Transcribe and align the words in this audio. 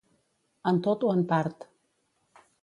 En 0.71 0.79
tot 0.87 1.05
o 1.09 1.11
en 1.17 1.21
part. 1.33 1.69